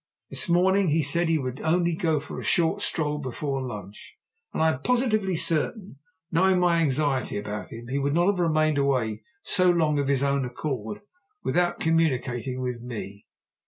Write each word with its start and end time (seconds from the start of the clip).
This 0.31 0.49
morning 0.49 0.87
he 0.87 1.03
said 1.03 1.29
he 1.29 1.37
would 1.37 1.61
only 1.61 1.93
go 1.95 2.19
for 2.19 2.39
a 2.39 2.43
short 2.43 2.81
stroll 2.81 3.19
before 3.19 3.61
lunch, 3.61 4.17
and 4.51 4.59
I 4.63 4.71
am 4.73 4.81
positively 4.81 5.35
certain, 5.35 5.97
knowing 6.31 6.59
my 6.59 6.81
anxiety 6.81 7.37
about 7.37 7.69
him, 7.69 7.87
he 7.87 7.99
would 7.99 8.15
not 8.15 8.25
have 8.25 8.39
remained 8.39 8.79
away 8.79 9.21
so 9.43 9.69
long 9.69 9.99
of 9.99 10.07
his 10.07 10.23
own 10.23 10.43
accord 10.43 11.01
without 11.43 11.79
communicating 11.79 12.61
with 12.61 12.81
me." 12.81 13.27